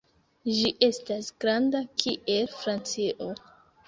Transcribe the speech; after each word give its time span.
Ĝi 0.59 0.69
estas 0.87 1.27
granda 1.45 1.81
kiel 2.05 2.49
Francio. 2.63 3.29